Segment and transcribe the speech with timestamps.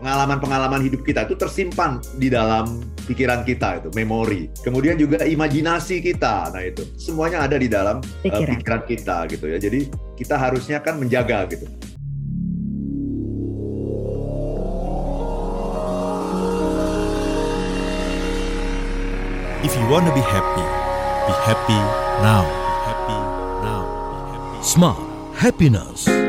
[0.00, 6.48] pengalaman-pengalaman hidup kita itu tersimpan di dalam pikiran kita itu memori kemudian juga imajinasi kita
[6.50, 9.80] nah itu semuanya ada di dalam pikiran, uh, pikiran kita gitu ya jadi
[10.16, 11.68] kita harusnya kan menjaga gitu
[19.60, 20.64] If you want to be happy,
[21.28, 21.80] be happy
[22.24, 22.48] now.
[22.48, 23.18] Be happy
[23.60, 23.84] now.
[24.08, 24.58] Be happy.
[24.64, 24.98] Smart
[25.36, 26.19] happiness.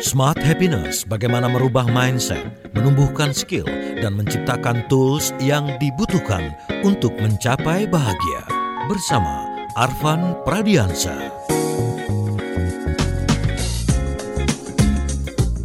[0.00, 2.40] Smart Happiness, bagaimana merubah mindset,
[2.72, 3.68] menumbuhkan skill,
[4.00, 8.40] dan menciptakan tools yang dibutuhkan untuk mencapai bahagia.
[8.88, 9.44] Bersama
[9.76, 11.12] Arvan Pradiansa.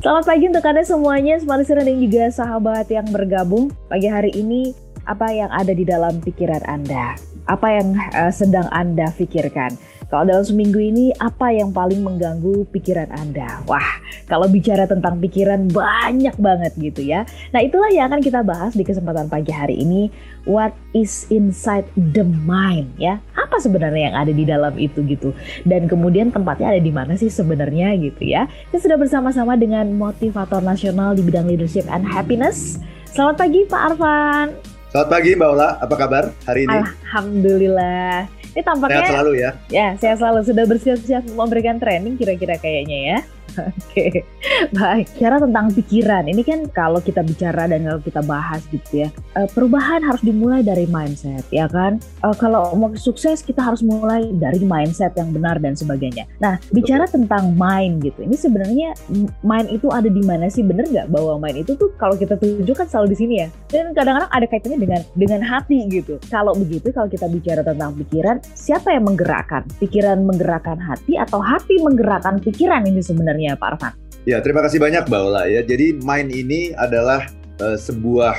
[0.04, 3.72] Selamat pagi untuk Anda semuanya, smart listener dan juga sahabat yang bergabung.
[3.88, 4.76] Pagi hari ini,
[5.08, 7.16] apa yang ada di dalam pikiran Anda?
[7.48, 9.80] Apa yang uh, sedang Anda pikirkan?
[10.16, 13.60] Kalau dalam seminggu ini apa yang paling mengganggu pikiran Anda?
[13.68, 14.00] Wah,
[14.32, 17.28] kalau bicara tentang pikiran banyak banget gitu ya.
[17.52, 20.08] Nah, itulah yang akan kita bahas di kesempatan pagi hari ini.
[20.48, 23.20] What is inside the mind ya?
[23.36, 25.36] Apa sebenarnya yang ada di dalam itu gitu?
[25.68, 28.48] Dan kemudian tempatnya ada di mana sih sebenarnya gitu ya?
[28.72, 32.80] Kita sudah bersama-sama dengan motivator nasional di bidang leadership and happiness.
[33.12, 34.56] Selamat pagi Pak Arfan.
[34.96, 36.80] Selamat pagi Mbak Ola, apa kabar hari ini?
[36.80, 38.32] Alhamdulillah.
[38.56, 39.52] Ini tampaknya sehat selalu ya.
[39.68, 40.40] Ya, sehat selalu.
[40.48, 43.18] Sudah bersiap-siap memberikan training kira-kira kayaknya ya.
[43.56, 44.26] Oke,
[44.76, 45.08] baik.
[45.16, 49.48] Cara tentang pikiran, ini kan kalau kita bicara dan kalau kita bahas gitu ya, eh,
[49.54, 52.02] perubahan harus dimulai dari mindset, ya kan?
[52.26, 56.28] Eh, kalau mau sukses kita harus mulai dari mindset yang benar dan sebagainya.
[56.44, 58.98] Nah, bicara tentang mind gitu, ini sebenarnya
[59.46, 60.66] mind itu ada di mana sih?
[60.66, 63.48] Bener nggak bahwa mind itu tuh kalau kita tunjukkan selalu di sini ya?
[63.72, 66.20] Dan kadang-kadang ada kaitannya dengan dengan hati gitu.
[66.28, 69.64] Kalau begitu, kalau kita bicara tentang pikiran, siapa yang menggerakkan?
[69.80, 73.35] Pikiran menggerakkan hati atau hati menggerakkan pikiran ini sebenarnya?
[73.40, 73.94] Ya Pak Arfan.
[74.26, 75.62] Ya, terima kasih banyak Mbak Ola ya.
[75.62, 77.30] Jadi mind ini adalah
[77.62, 78.34] uh, sebuah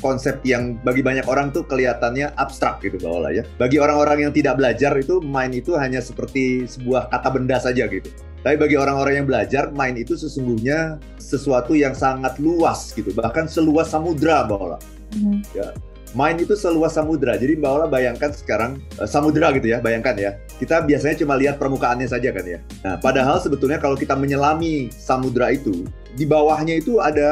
[0.00, 3.44] konsep yang bagi banyak orang tuh kelihatannya abstrak gitu Mbak Ola ya.
[3.60, 8.08] Bagi orang-orang yang tidak belajar itu mind itu hanya seperti sebuah kata benda saja gitu.
[8.46, 13.90] Tapi bagi orang-orang yang belajar, mind itu sesungguhnya sesuatu yang sangat luas gitu, bahkan seluas
[13.90, 14.78] samudra Mbak Ola.
[15.12, 15.38] Mm -hmm.
[15.52, 15.66] Ya,
[16.16, 17.36] Main itu seluas samudra.
[17.36, 20.40] Jadi Mbak Ola bayangkan sekarang uh, samudra gitu ya, bayangkan ya.
[20.56, 22.64] Kita biasanya cuma lihat permukaannya saja kan ya.
[22.80, 25.84] Nah, padahal sebetulnya kalau kita menyelami samudra itu,
[26.16, 27.28] di bawahnya itu ada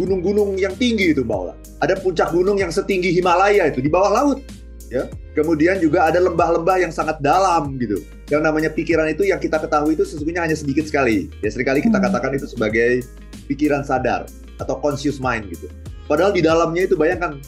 [0.00, 1.54] gunung-gunung yang tinggi itu Mbak Ola.
[1.84, 4.40] Ada puncak gunung yang setinggi Himalaya itu di bawah laut.
[4.88, 5.12] Ya.
[5.36, 8.00] Kemudian juga ada lembah-lembah yang sangat dalam gitu.
[8.32, 11.28] Yang namanya pikiran itu yang kita ketahui itu sesungguhnya hanya sedikit sekali.
[11.44, 12.06] Ya sering kali kita hmm.
[12.08, 13.04] katakan itu sebagai
[13.44, 14.24] pikiran sadar
[14.56, 15.68] atau conscious mind gitu.
[16.08, 17.40] Padahal di dalamnya itu bayangkan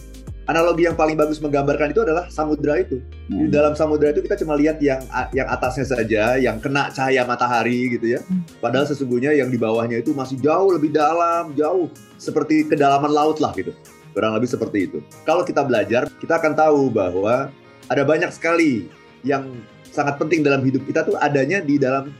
[0.46, 3.02] analogi yang paling bagus menggambarkan itu adalah samudra itu.
[3.30, 3.46] Hmm.
[3.46, 5.02] Di dalam samudra itu kita cuma lihat yang
[5.34, 8.20] yang atasnya saja, yang kena cahaya matahari gitu ya.
[8.24, 8.46] Hmm.
[8.62, 13.50] Padahal sesungguhnya yang di bawahnya itu masih jauh lebih dalam, jauh seperti kedalaman laut lah
[13.58, 13.74] gitu.
[14.14, 14.98] Kurang lebih seperti itu.
[15.28, 17.52] Kalau kita belajar, kita akan tahu bahwa
[17.90, 18.88] ada banyak sekali
[19.26, 19.50] yang
[19.92, 22.14] sangat penting dalam hidup kita tuh adanya di dalam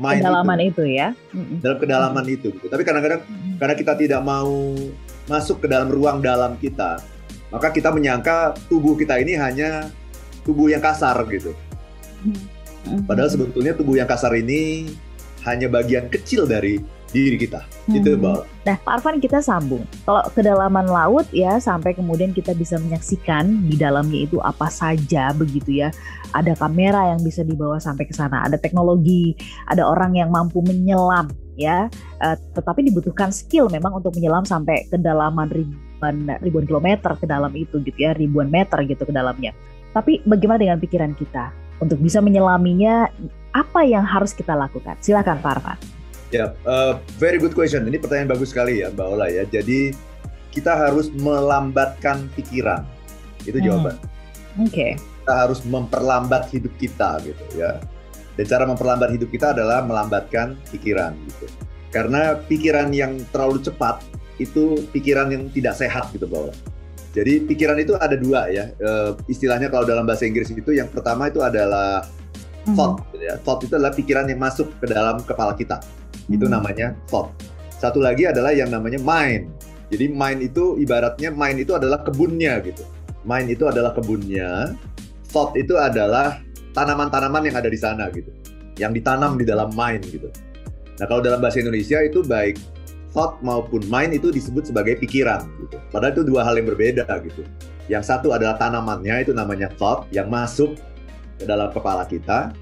[0.00, 1.08] mind kedalaman itu, itu ya.
[1.64, 2.36] Dalam kedalaman hmm.
[2.36, 2.48] itu.
[2.54, 2.66] Gitu.
[2.68, 3.56] Tapi kadang-kadang hmm.
[3.56, 4.76] karena kita tidak mau
[5.28, 6.98] masuk ke dalam ruang dalam kita,
[7.50, 9.90] maka kita menyangka tubuh kita ini hanya
[10.46, 11.52] tubuh yang kasar gitu.
[12.22, 13.04] Hmm.
[13.04, 14.88] Padahal sebetulnya tubuh yang kasar ini
[15.44, 16.80] hanya bagian kecil dari
[17.10, 17.66] diri kita.
[17.90, 17.98] Hmm.
[17.98, 18.40] Itu Mbak.
[18.70, 19.82] Nah, Pak Arfan kita sambung.
[20.06, 25.82] Kalau kedalaman laut ya sampai kemudian kita bisa menyaksikan di dalamnya itu apa saja begitu
[25.82, 25.90] ya.
[26.30, 29.34] Ada kamera yang bisa dibawa sampai ke sana, ada teknologi,
[29.66, 31.26] ada orang yang mampu menyelam
[31.58, 31.90] ya.
[32.22, 35.89] Uh, tetapi dibutuhkan skill memang untuk menyelam sampai kedalaman ribu ribuan
[36.40, 39.52] ribuan kilometer ke dalam itu gitu ya, ribuan meter gitu ke dalamnya.
[39.90, 41.52] Tapi bagaimana dengan pikiran kita
[41.82, 43.10] untuk bisa menyelaminya?
[43.50, 44.94] Apa yang harus kita lakukan?
[45.02, 45.78] Silakan Pak Arfan.
[46.30, 47.82] Ya, uh, very good question.
[47.82, 49.42] Ini pertanyaan bagus sekali ya, Mbak Ola ya.
[49.50, 49.90] Jadi
[50.54, 52.86] kita harus melambatkan pikiran.
[53.42, 53.66] Itu hmm.
[53.66, 53.96] jawaban.
[54.62, 54.70] Oke.
[54.70, 54.90] Okay.
[54.94, 57.82] Kita harus memperlambat hidup kita gitu ya.
[58.38, 61.50] Dan cara memperlambat hidup kita adalah melambatkan pikiran gitu.
[61.90, 63.98] Karena pikiran yang terlalu cepat
[64.40, 66.50] itu pikiran yang tidak sehat gitu bahwa
[67.10, 68.70] jadi pikiran itu ada dua ya.
[68.78, 68.90] E,
[69.26, 72.74] istilahnya kalau dalam bahasa Inggris itu yang pertama itu adalah mm-hmm.
[72.78, 73.34] thought gitu ya.
[73.42, 75.82] Thought itu adalah pikiran yang masuk ke dalam kepala kita.
[76.30, 76.54] Itu mm-hmm.
[76.54, 77.34] namanya thought.
[77.82, 79.50] Satu lagi adalah yang namanya mind.
[79.90, 82.86] Jadi mind itu ibaratnya mind itu adalah kebunnya gitu.
[83.26, 84.78] Mind itu adalah kebunnya.
[85.34, 86.38] Thought itu adalah
[86.78, 88.30] tanaman-tanaman yang ada di sana gitu.
[88.78, 90.30] Yang ditanam di dalam mind gitu.
[91.02, 92.54] Nah kalau dalam bahasa Indonesia itu baik
[93.10, 95.76] thought maupun mind itu disebut sebagai pikiran gitu.
[95.90, 97.42] Padahal itu dua hal yang berbeda gitu.
[97.90, 100.78] Yang satu adalah tanamannya itu namanya thought yang masuk
[101.38, 102.54] ke dalam kepala kita.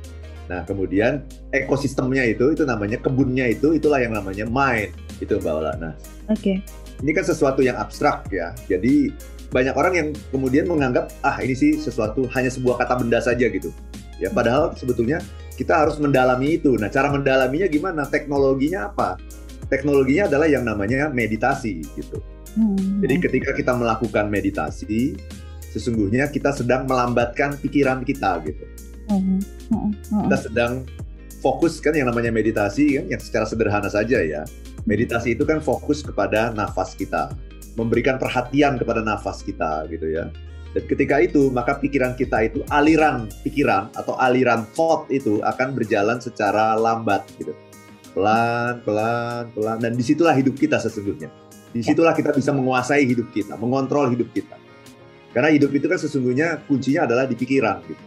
[0.49, 4.97] Nah, kemudian ekosistemnya itu itu namanya kebunnya itu itulah yang namanya mind.
[5.21, 5.73] Itu Mbak Ola.
[5.77, 5.93] Nah,
[6.33, 6.41] Oke.
[6.41, 7.05] Okay.
[7.05, 8.57] ini kan sesuatu yang abstrak ya.
[8.65, 9.13] Jadi
[9.53, 13.69] banyak orang yang kemudian menganggap ah ini sih sesuatu hanya sebuah kata benda saja gitu.
[14.17, 15.21] Ya padahal sebetulnya
[15.61, 16.73] kita harus mendalami itu.
[16.81, 18.09] Nah, cara mendalaminya gimana?
[18.09, 19.21] Teknologinya apa?
[19.69, 22.25] Teknologinya adalah yang namanya meditasi gitu.
[22.57, 23.05] Hmm.
[23.05, 25.15] Jadi ketika kita melakukan meditasi,
[25.71, 28.65] sesungguhnya kita sedang melambatkan pikiran kita gitu.
[29.13, 29.41] Hmm.
[29.69, 29.93] Hmm.
[30.09, 30.25] Hmm.
[30.29, 30.73] Kita sedang
[31.45, 34.43] fokus kan yang namanya meditasi kan yang secara sederhana saja ya.
[34.89, 37.37] Meditasi itu kan fokus kepada nafas kita,
[37.77, 40.33] memberikan perhatian kepada nafas kita gitu ya.
[40.73, 46.21] Dan ketika itu maka pikiran kita itu aliran pikiran atau aliran thought itu akan berjalan
[46.21, 47.53] secara lambat gitu.
[48.19, 51.31] Pelan, pelan, pelan dan di situlah hidup kita sesungguhnya.
[51.71, 54.59] Di situlah kita bisa menguasai hidup kita, mengontrol hidup kita.
[55.31, 58.03] Karena hidup itu kan sesungguhnya kuncinya adalah di pikiran gitu.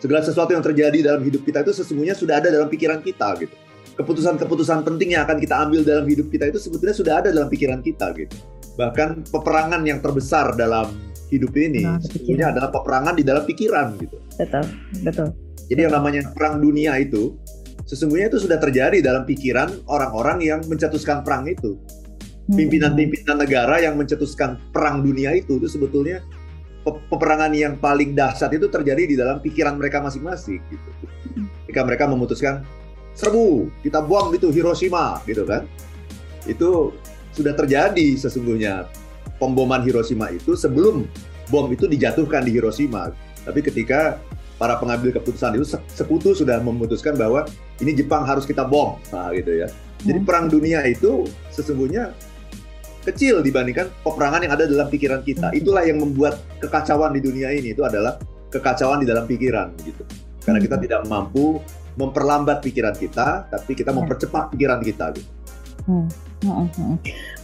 [0.00, 3.52] Segala sesuatu yang terjadi dalam hidup kita itu sesungguhnya sudah ada dalam pikiran kita gitu.
[4.00, 7.84] Keputusan-keputusan penting yang akan kita ambil dalam hidup kita itu sebetulnya sudah ada dalam pikiran
[7.84, 8.32] kita gitu.
[8.80, 10.88] Bahkan peperangan yang terbesar dalam
[11.28, 14.16] hidup ini nah, sebetulnya adalah peperangan di dalam pikiran gitu.
[14.40, 14.64] Betul,
[15.04, 15.28] betul.
[15.68, 17.36] Jadi yang namanya perang dunia itu
[17.90, 21.74] sesungguhnya itu sudah terjadi dalam pikiran orang-orang yang mencetuskan perang itu.
[22.50, 26.22] Pimpinan-pimpinan negara yang mencetuskan perang dunia itu itu sebetulnya
[26.86, 30.90] peperangan yang paling dahsyat itu terjadi di dalam pikiran mereka masing-masing gitu.
[31.66, 32.62] Ketika mereka memutuskan
[33.14, 35.66] serbu, kita buang itu Hiroshima gitu kan.
[36.46, 36.94] Itu
[37.34, 38.86] sudah terjadi sesungguhnya
[39.38, 41.06] pemboman Hiroshima itu sebelum
[41.50, 43.14] bom itu dijatuhkan di Hiroshima.
[43.46, 44.18] Tapi ketika
[44.60, 47.48] para pengambil keputusan itu sekutu sudah memutuskan bahwa
[47.80, 49.72] ini Jepang harus kita bom, nah gitu ya.
[50.04, 50.28] Jadi hmm.
[50.28, 52.12] perang dunia itu sesungguhnya
[53.08, 55.48] kecil dibandingkan peperangan yang ada dalam pikiran kita.
[55.48, 55.56] Hmm.
[55.56, 58.20] Itulah yang membuat kekacauan di dunia ini itu adalah
[58.52, 60.04] kekacauan di dalam pikiran gitu.
[60.44, 60.84] Karena kita hmm.
[60.84, 61.64] tidak mampu
[61.96, 63.96] memperlambat pikiran kita, tapi kita ya.
[63.96, 65.28] mempercepat pikiran kita gitu.
[65.86, 66.08] Hmm.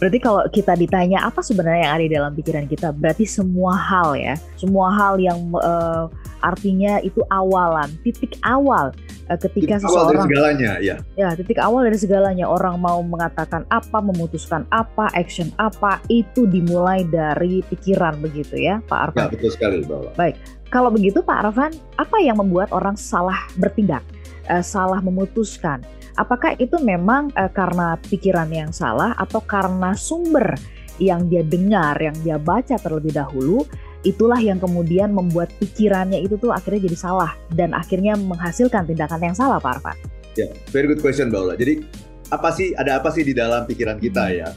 [0.01, 4.17] Berarti kalau kita ditanya apa sebenarnya yang ada di dalam pikiran kita, berarti semua hal
[4.17, 6.09] ya, semua hal yang uh,
[6.41, 8.89] artinya itu awalan, titik awal
[9.29, 10.95] uh, ketika titik seseorang awal dari segalanya, ya.
[11.13, 17.05] Ya, titik awal dari segalanya orang mau mengatakan apa, memutuskan apa, action apa, itu dimulai
[17.05, 19.29] dari pikiran begitu ya, Pak Arfan.
[19.29, 20.13] Ya, betul sekali, Bapak.
[20.17, 20.35] Baik.
[20.73, 24.01] Kalau begitu Pak Arfan, apa yang membuat orang salah bertindak,
[24.49, 25.85] uh, salah memutuskan?
[26.17, 30.57] Apakah itu memang uh, karena pikiran yang salah atau karena sumber
[30.97, 33.61] yang dia dengar, yang dia baca terlebih dahulu,
[34.01, 39.37] itulah yang kemudian membuat pikirannya itu tuh akhirnya jadi salah dan akhirnya menghasilkan tindakan yang
[39.37, 39.97] salah, Pak Arfan?
[40.33, 41.53] Ya, yeah, very good question, Mbak Ula.
[41.53, 41.85] Jadi
[42.33, 44.35] apa sih ada apa sih di dalam pikiran kita hmm.
[44.41, 44.49] ya?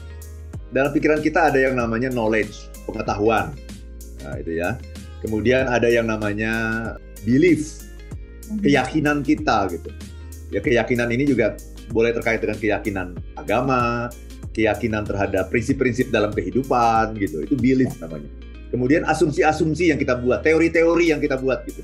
[0.73, 3.53] Dalam pikiran kita ada yang namanya knowledge, pengetahuan.
[4.25, 4.81] Nah, itu ya.
[5.21, 6.53] Kemudian ada yang namanya
[7.21, 7.85] belief,
[8.49, 8.65] hmm.
[8.65, 9.93] keyakinan kita gitu
[10.51, 11.55] ya keyakinan ini juga
[11.89, 13.07] boleh terkait dengan keyakinan
[13.39, 14.11] agama,
[14.51, 17.43] keyakinan terhadap prinsip-prinsip dalam kehidupan gitu.
[17.47, 18.27] Itu belief namanya.
[18.71, 21.83] Kemudian asumsi-asumsi yang kita buat, teori-teori yang kita buat gitu.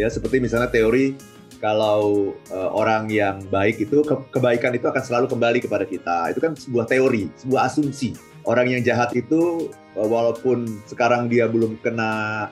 [0.00, 1.12] Ya seperti misalnya teori
[1.60, 6.32] kalau uh, orang yang baik itu ke kebaikan itu akan selalu kembali kepada kita.
[6.32, 8.16] Itu kan sebuah teori, sebuah asumsi.
[8.48, 12.48] Orang yang jahat itu uh, walaupun sekarang dia belum kena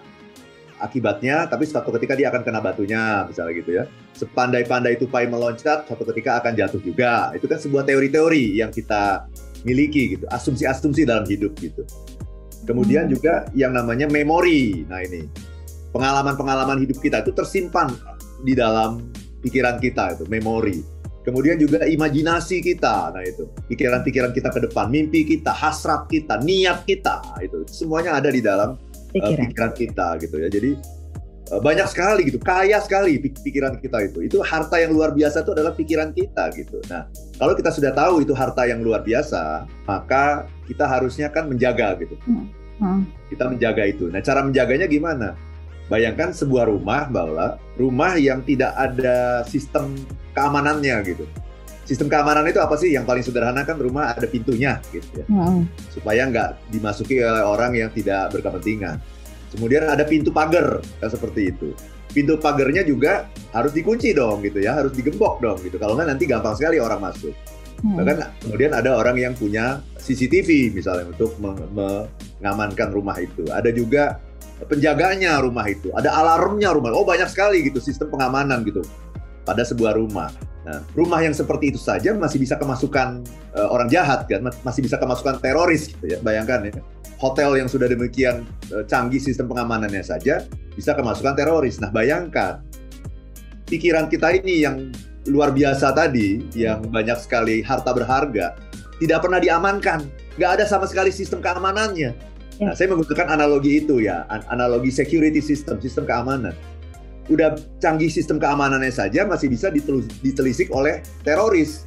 [0.81, 3.85] akibatnya, tapi suatu ketika dia akan kena batunya, misalnya gitu ya.
[4.17, 7.31] Sepandai-pandai tupai meloncat, suatu ketika akan jatuh juga.
[7.37, 9.29] Itu kan sebuah teori-teori yang kita
[9.63, 11.85] miliki gitu, asumsi-asumsi dalam hidup gitu.
[12.65, 13.13] Kemudian hmm.
[13.13, 14.85] juga yang namanya memori.
[14.89, 15.25] Nah ini
[15.93, 17.93] pengalaman-pengalaman hidup kita itu tersimpan
[18.45, 19.11] di dalam
[19.45, 20.81] pikiran kita itu memori.
[21.21, 26.89] Kemudian juga imajinasi kita, nah itu pikiran-pikiran kita ke depan, mimpi kita, hasrat kita, niat
[26.89, 28.81] kita, itu semuanya ada di dalam
[29.13, 29.37] pikiran.
[29.37, 30.49] Uh, pikiran kita gitu ya.
[30.49, 30.71] Jadi
[31.53, 34.19] uh, banyak sekali gitu, kaya sekali pikiran kita itu.
[34.27, 36.79] Itu harta yang luar biasa itu adalah pikiran kita gitu.
[36.89, 41.99] Nah, kalau kita sudah tahu itu harta yang luar biasa, maka kita harusnya kan menjaga
[42.01, 42.17] gitu.
[42.25, 42.47] Hmm.
[42.81, 43.03] Hmm.
[43.29, 44.09] Kita menjaga itu.
[44.09, 45.37] Nah, cara menjaganya gimana?
[45.91, 49.99] Bayangkan sebuah rumah, Mbak Ola, rumah yang tidak ada sistem
[50.39, 51.27] keamanannya gitu
[51.91, 52.95] sistem keamanan itu apa sih?
[52.95, 55.27] Yang paling sederhana kan rumah ada pintunya gitu ya.
[55.91, 59.03] Supaya nggak dimasuki oleh orang yang tidak berkepentingan.
[59.51, 61.75] Kemudian ada pintu pagar kan seperti itu.
[62.15, 65.75] Pintu pagarnya juga harus dikunci dong gitu ya, harus digembok dong gitu.
[65.83, 67.35] Kalau nggak nanti gampang sekali orang masuk.
[67.83, 67.99] Hmm.
[67.99, 73.43] Bahkan kemudian ada orang yang punya CCTV misalnya untuk mengamankan rumah itu.
[73.51, 74.23] Ada juga
[74.61, 76.93] penjaganya rumah itu, ada alarmnya rumah.
[76.95, 78.85] Oh banyak sekali gitu sistem pengamanan gitu
[79.43, 80.31] pada sebuah rumah.
[80.61, 83.25] Nah, rumah yang seperti itu saja masih bisa kemasukan
[83.57, 86.21] uh, orang jahat kan, masih bisa kemasukan teroris gitu ya.
[86.21, 86.85] Bayangkan ya,
[87.17, 90.45] hotel yang sudah demikian uh, canggih sistem pengamanannya saja
[90.77, 91.81] bisa kemasukan teroris.
[91.81, 92.61] Nah, bayangkan
[93.73, 94.93] pikiran kita ini yang
[95.29, 98.57] luar biasa tadi, yang banyak sekali harta berharga,
[99.01, 100.05] tidak pernah diamankan,
[100.37, 102.13] nggak ada sama sekali sistem keamanannya.
[102.61, 102.69] Ya.
[102.69, 106.53] Nah, saya menggunakan analogi itu ya, an- analogi security system, sistem keamanan.
[107.31, 111.87] Udah canggih sistem keamanannya saja masih bisa ditelus- ditelisik oleh teroris.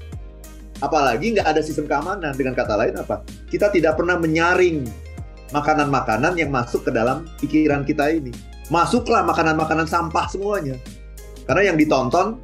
[0.80, 2.32] Apalagi nggak ada sistem keamanan.
[2.32, 3.28] Dengan kata lain apa?
[3.52, 4.88] Kita tidak pernah menyaring
[5.52, 8.32] makanan-makanan yang masuk ke dalam pikiran kita ini.
[8.72, 10.80] Masuklah makanan-makanan sampah semuanya.
[11.44, 12.40] Karena yang ditonton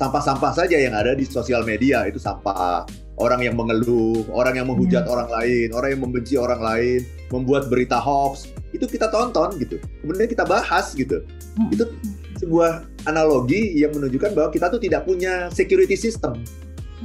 [0.00, 2.88] sampah-sampah saja yang ada di sosial media itu sampah.
[3.20, 8.00] Orang yang mengeluh, orang yang menghujat orang lain, orang yang membenci orang lain, membuat berita
[8.00, 9.76] hoax, itu kita tonton gitu.
[10.00, 11.20] Kemudian kita bahas gitu.
[11.68, 11.84] Itu
[12.50, 16.34] sebuah analogi yang menunjukkan bahwa kita tuh tidak punya security system.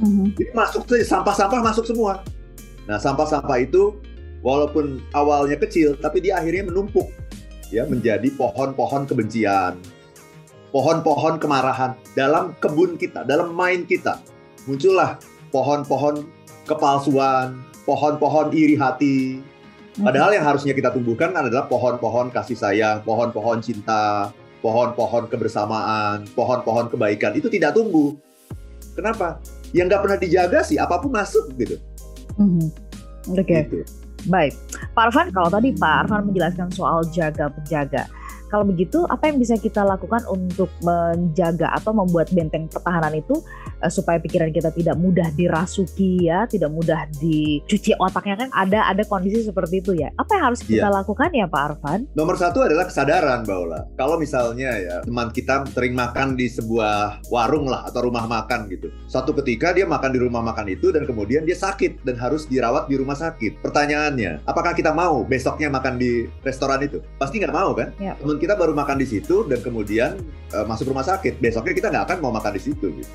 [0.02, 0.34] Mhm.
[0.34, 2.26] Jadi masuk sampah-sampah masuk semua.
[2.90, 3.94] Nah, sampah-sampah itu
[4.42, 7.06] walaupun awalnya kecil tapi dia akhirnya menumpuk
[7.70, 9.78] ya menjadi pohon-pohon kebencian.
[10.74, 14.18] Pohon-pohon kemarahan dalam kebun kita, dalam mind kita.
[14.66, 15.22] Muncullah
[15.54, 16.26] pohon-pohon
[16.66, 19.40] kepalsuan, pohon-pohon iri hati.
[19.96, 24.34] Padahal yang harusnya kita tumbuhkan adalah pohon-pohon kasih sayang, pohon-pohon cinta,
[24.66, 27.38] pohon-pohon kebersamaan, pohon-pohon kebaikan.
[27.38, 28.18] Itu tidak tumbuh.
[28.98, 29.38] Kenapa?
[29.70, 31.78] Yang nggak pernah dijaga sih, apa pun masuk gitu.
[32.34, 32.66] Mhm.
[33.30, 33.62] Oke.
[33.62, 33.86] Gitu.
[34.26, 34.58] Baik,
[34.90, 38.10] Pak Arfan, kalau tadi Pak Arfan menjelaskan soal jaga penjaga,
[38.46, 43.42] kalau begitu apa yang bisa kita lakukan untuk menjaga atau membuat benteng pertahanan itu
[43.82, 49.02] eh, supaya pikiran kita tidak mudah dirasuki ya, tidak mudah dicuci otaknya kan ada ada
[49.06, 50.10] kondisi seperti itu ya.
[50.16, 52.00] Apa yang harus kita lakukan ya Pak Arfan?
[52.14, 53.80] Nomor satu adalah kesadaran, Mbak Ola.
[53.98, 58.88] Kalau misalnya ya teman kita sering makan di sebuah warung lah atau rumah makan gitu.
[59.10, 62.86] Suatu ketika dia makan di rumah makan itu dan kemudian dia sakit dan harus dirawat
[62.86, 63.60] di rumah sakit.
[63.60, 67.02] Pertanyaannya, apakah kita mau besoknya makan di restoran itu?
[67.18, 67.90] Pasti nggak mau kan?
[67.98, 68.14] Ya.
[68.36, 70.20] Teman kita baru makan di situ dan kemudian
[70.52, 71.40] eh, masuk rumah sakit.
[71.40, 72.92] Besoknya kita nggak akan mau makan di situ.
[72.92, 73.08] Gitu.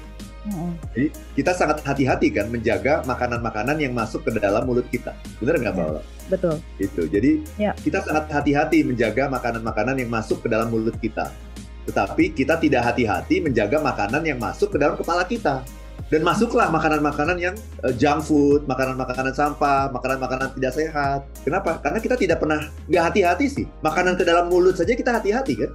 [0.98, 1.06] Jadi
[1.38, 5.14] kita sangat hati-hati kan menjaga makanan-makanan yang masuk ke dalam mulut kita.
[5.38, 6.02] Benar nggak, Mbak Ola?
[6.26, 6.56] Betul.
[6.82, 7.06] Itu.
[7.06, 7.78] Jadi Ya.
[7.78, 11.30] kita sangat hati-hati menjaga makanan-makanan yang masuk ke dalam mulut kita.
[11.86, 15.62] Tetapi kita tidak hati-hati menjaga makanan yang masuk ke dalam kepala kita.
[16.12, 17.56] Dan masuklah makanan-makanan yang
[17.88, 21.24] eh, junk food, makanan-makanan sampah, makanan-makanan tidak sehat.
[21.48, 21.80] Kenapa?
[21.80, 23.66] Karena kita tidak pernah nggak hati-hati sih.
[23.80, 25.72] Makanan ke dalam mulut saja kita hati-hati kan.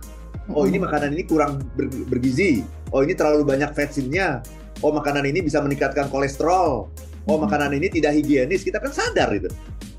[0.53, 2.61] Oh ini makanan ini kurang ber- bergizi.
[2.93, 4.45] Oh ini terlalu banyak vetsinnya.
[4.85, 6.93] Oh makanan ini bisa meningkatkan kolesterol.
[7.27, 8.61] Oh makanan ini tidak higienis.
[8.61, 9.49] Kita kan sadar itu.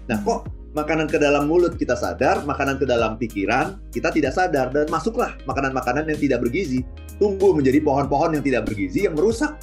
[0.05, 4.69] Nah kok makanan ke dalam mulut kita sadar, makanan ke dalam pikiran kita tidak sadar
[4.69, 6.85] dan masuklah makanan-makanan yang tidak bergizi.
[7.17, 9.57] Tumbuh menjadi pohon-pohon yang tidak bergizi yang merusak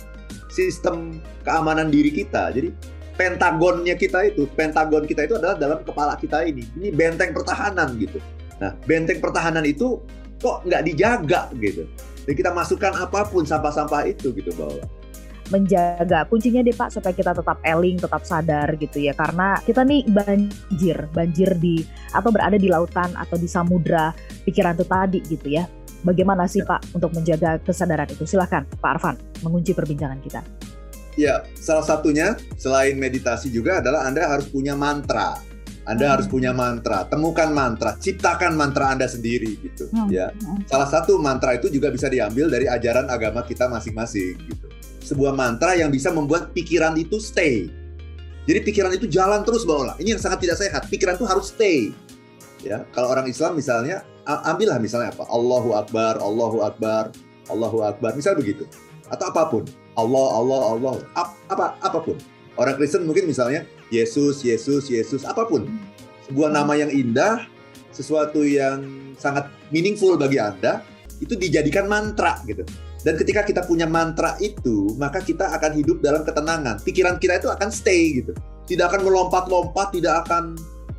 [0.55, 2.55] sistem keamanan diri kita.
[2.55, 2.71] Jadi
[3.19, 6.63] pentagonnya kita itu, pentagon kita itu adalah dalam kepala kita ini.
[6.79, 8.23] Ini benteng pertahanan gitu.
[8.63, 9.99] Nah, benteng pertahanan itu
[10.39, 11.91] kok nggak dijaga gitu.
[12.25, 14.87] Dan kita masukkan apa pun sampah-sampah itu gitu bahwa
[15.53, 20.09] menjaga kuncinya deh Pak supaya kita tetap eling, tetap sadar gitu ya karena kita nih
[20.09, 21.85] banjir, banjir di
[22.17, 24.17] atau berada di lautan atau di samudra
[24.49, 25.69] pikiran itu tadi gitu ya.
[26.05, 28.29] Bagaimana sih Pak untuk menjaga kesadaran itu?
[28.29, 30.45] Silahkan Pak Arfan mengunci perbincangan kita.
[31.17, 35.41] Ya, salah satunya selain meditasi juga adalah Anda harus punya mantra.
[35.85, 36.13] Anda Hmm.
[36.17, 37.05] harus punya mantra.
[37.09, 40.09] Temukan mantra, ciptakan mantra Anda sendiri gitu, Hmm.
[40.09, 40.33] ya.
[40.65, 44.67] Salah satu mantra itu juga bisa diambil dari ajaran agama kita masing-masing gitu.
[45.05, 47.69] Sebuah mantra yang bisa membuat pikiran itu stay.
[48.45, 49.97] Jadi pikiran itu jalan terus bawa.
[50.01, 50.83] Ini yang sangat tidak sehat.
[50.89, 51.93] Pikiran itu harus stay.
[52.65, 55.25] Ya, kalau orang Islam misalnya ambillah misalnya apa?
[55.29, 57.13] Allahu Akbar, Allahu Akbar,
[57.49, 58.65] Allahu Akbar, misal begitu.
[59.09, 59.63] Atau apa pun.
[59.95, 62.17] Allah, Allah, Allah, Ap- apa apa pun.
[62.59, 65.69] Orang Kristen mungkin misalnya Yesus, Yesus, Yesus, apa pun.
[66.27, 67.47] Sebuah nama yang indah,
[67.93, 70.83] sesuatu yang sangat meaningful bagi Anda,
[71.21, 72.65] itu dijadikan mantra gitu.
[73.05, 76.81] Dan ketika kita punya mantra itu, maka kita akan hidup dalam ketenangan.
[76.81, 78.33] Pikiran kita itu akan stay gitu.
[78.65, 80.57] Tidak akan melompat-lompat, tidak akan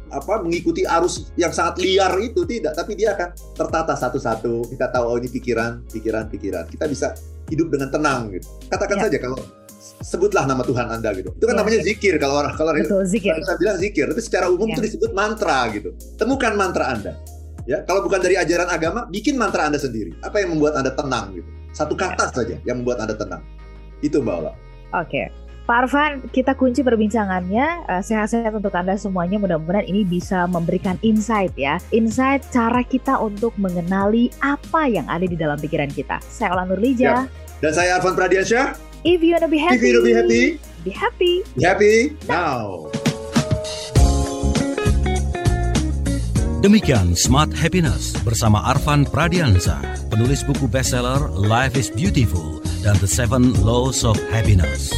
[0.09, 4.69] apa mengikuti arus yang sangat liar itu tidak, tapi dia akan tertata satu-satu.
[4.69, 6.65] Kita tahu oh ini pikiran, pikiran, pikiran.
[6.69, 7.17] Kita bisa
[7.49, 8.45] hidup dengan tenang gitu.
[8.69, 9.03] Katakan Ya.
[9.09, 9.37] saja kalau
[10.01, 11.29] sebutlah nama Tuhan Anda gitu.
[11.33, 11.59] Itu kan Ya.
[11.61, 13.33] namanya zikir kalau orang kalau Betul zikir.
[13.41, 14.77] saya bilang zikir, tapi secara umum Ya.
[14.77, 15.89] itu disebut mantra gitu.
[16.17, 17.13] Temukan mantra Anda.
[17.65, 20.13] Ya, kalau bukan dari ajaran agama, bikin mantra Anda sendiri.
[20.21, 21.49] Apa yang membuat Anda tenang gitu.
[21.73, 23.41] Satu kata saja yang membuat Anda tenang.
[23.99, 24.53] Itu Mbak Ola.
[25.01, 25.27] Oke.
[25.65, 27.89] Pak Arfan, kita kunci perbincangannya.
[27.89, 29.41] Eh, Sehat-sehat untuk Anda semuanya.
[29.41, 31.81] Mudah-mudahan ini bisa memberikan insight ya.
[31.89, 36.21] Insight cara kita untuk mengenali apa yang ada di dalam pikiran kita.
[36.21, 37.25] Saya Ola Nurlija.
[37.65, 38.77] Dan saya Arfan Pradiansyah.
[39.01, 40.43] If you wanna be happy, If you wanna be happy,
[40.85, 41.33] be happy.
[41.57, 41.97] be happy
[42.29, 42.85] now.
[46.61, 49.81] Demikian Smart Happiness bersama Arfan Pradiansa,
[50.13, 54.93] penulis buku bestseller Life is Beautiful dan The Seven Laws of Happiness.